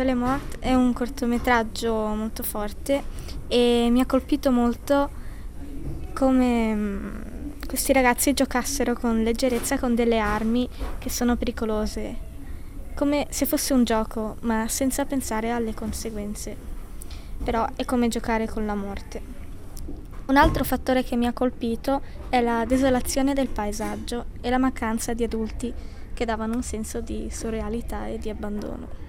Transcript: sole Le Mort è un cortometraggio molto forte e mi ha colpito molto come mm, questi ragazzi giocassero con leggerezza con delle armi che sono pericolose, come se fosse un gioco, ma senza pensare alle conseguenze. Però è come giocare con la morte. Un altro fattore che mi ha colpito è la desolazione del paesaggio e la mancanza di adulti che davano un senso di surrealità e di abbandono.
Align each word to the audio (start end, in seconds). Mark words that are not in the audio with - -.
sole 0.00 0.04
Le 0.04 0.14
Mort 0.14 0.58
è 0.60 0.72
un 0.72 0.94
cortometraggio 0.94 1.92
molto 1.92 2.42
forte 2.42 3.02
e 3.48 3.88
mi 3.90 4.00
ha 4.00 4.06
colpito 4.06 4.50
molto 4.50 5.10
come 6.14 6.74
mm, 6.74 7.20
questi 7.66 7.92
ragazzi 7.92 8.32
giocassero 8.32 8.94
con 8.94 9.22
leggerezza 9.22 9.78
con 9.78 9.94
delle 9.94 10.18
armi 10.18 10.66
che 10.98 11.10
sono 11.10 11.36
pericolose, 11.36 12.16
come 12.94 13.26
se 13.28 13.44
fosse 13.44 13.74
un 13.74 13.84
gioco, 13.84 14.36
ma 14.40 14.66
senza 14.68 15.04
pensare 15.04 15.50
alle 15.50 15.74
conseguenze. 15.74 16.56
Però 17.44 17.66
è 17.76 17.84
come 17.84 18.08
giocare 18.08 18.48
con 18.48 18.64
la 18.64 18.74
morte. 18.74 19.20
Un 20.26 20.36
altro 20.36 20.64
fattore 20.64 21.04
che 21.04 21.16
mi 21.16 21.26
ha 21.26 21.32
colpito 21.32 22.00
è 22.30 22.40
la 22.40 22.64
desolazione 22.64 23.34
del 23.34 23.48
paesaggio 23.48 24.26
e 24.40 24.48
la 24.48 24.58
mancanza 24.58 25.12
di 25.12 25.24
adulti 25.24 25.72
che 26.14 26.24
davano 26.24 26.54
un 26.54 26.62
senso 26.62 27.00
di 27.00 27.28
surrealità 27.30 28.06
e 28.06 28.18
di 28.18 28.30
abbandono. 28.30 29.08